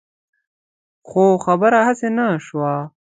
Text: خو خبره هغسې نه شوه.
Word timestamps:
خو 1.07 1.23
خبره 1.45 1.79
هغسې 1.87 2.09
نه 2.17 2.27
شوه. 2.45 2.73